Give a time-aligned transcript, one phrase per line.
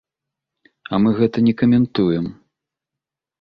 [0.93, 2.25] А мы гэта не каментуем.